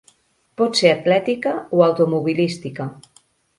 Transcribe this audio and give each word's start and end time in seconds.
Pot 0.61 0.79
ser 0.79 0.93
atlètica 0.93 1.53
o 1.81 1.85
automobilística. 1.91 2.91